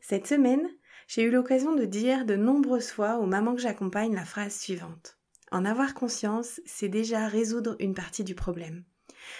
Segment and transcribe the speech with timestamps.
[0.00, 0.68] Cette semaine,
[1.06, 5.18] j'ai eu l'occasion de dire de nombreuses fois aux mamans que j'accompagne la phrase suivante.
[5.50, 8.84] En avoir conscience, c'est déjà résoudre une partie du problème.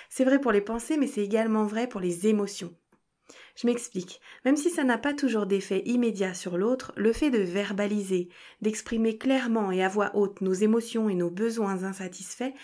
[0.08, 2.74] C'est vrai pour les pensées, mais c'est également vrai pour les émotions.
[3.56, 4.20] Je m'explique.
[4.44, 8.28] Même si ça n'a pas toujours d'effet immédiat sur l'autre, le fait de verbaliser,
[8.62, 12.54] d'exprimer clairement et à voix haute nos émotions et nos besoins insatisfaits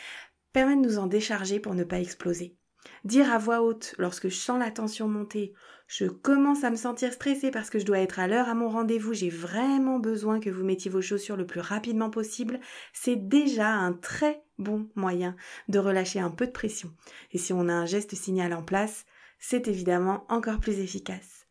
[0.52, 2.56] permet de nous en décharger pour ne pas exploser.
[3.04, 5.52] Dire à voix haute, lorsque je sens la tension monter,
[5.86, 8.70] je commence à me sentir stressée parce que je dois être à l'heure à mon
[8.70, 12.60] rendez-vous, j'ai vraiment besoin que vous mettiez vos chaussures le plus rapidement possible,
[12.95, 15.37] c'est déjà un très bon moyen
[15.68, 16.95] de relâcher un peu de pression.
[17.32, 19.04] Et si on a un geste signal en place,
[19.38, 21.46] c'est évidemment encore plus efficace.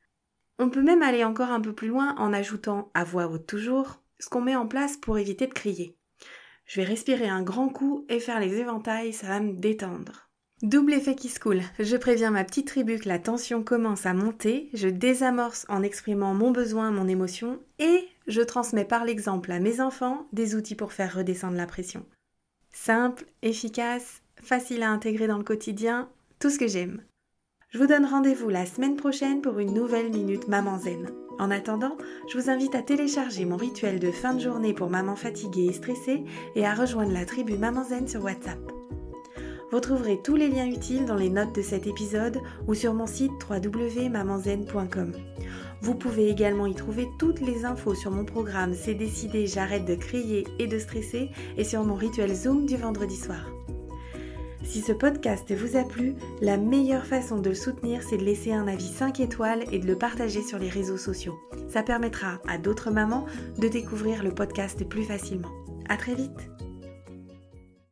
[0.58, 4.02] On peut même aller encore un peu plus loin en ajoutant à voix haute toujours
[4.17, 6.00] ce qu'on met en place pour éviter de crier.
[6.66, 10.33] Je vais respirer un grand coup et faire les éventails, ça va me détendre.
[10.64, 11.61] Double effet qui se coule.
[11.78, 16.33] Je préviens ma petite tribu que la tension commence à monter, je désamorce en exprimant
[16.33, 20.94] mon besoin, mon émotion, et je transmets par l'exemple à mes enfants des outils pour
[20.94, 22.06] faire redescendre la pression.
[22.72, 26.08] Simple, efficace, facile à intégrer dans le quotidien,
[26.39, 27.02] tout ce que j'aime.
[27.72, 31.09] Je vous donne rendez-vous la semaine prochaine pour une nouvelle minute Maman Zen.
[31.39, 31.97] En attendant,
[32.31, 35.73] je vous invite à télécharger mon rituel de fin de journée pour maman fatiguée et
[35.73, 36.23] stressée
[36.56, 38.83] et à rejoindre la tribu Maman Zen sur WhatsApp.
[39.73, 43.07] Vous trouverez tous les liens utiles dans les notes de cet épisode ou sur mon
[43.07, 45.13] site www.mamanzen.com.
[45.81, 49.95] Vous pouvez également y trouver toutes les infos sur mon programme C'est décidé, j'arrête de
[49.95, 53.49] crier et de stresser et sur mon rituel Zoom du vendredi soir.
[54.63, 58.53] Si ce podcast vous a plu, la meilleure façon de le soutenir, c'est de laisser
[58.53, 61.39] un avis 5 étoiles et de le partager sur les réseaux sociaux.
[61.67, 63.25] Ça permettra à d'autres mamans
[63.57, 65.50] de découvrir le podcast plus facilement.
[65.89, 66.53] À très vite!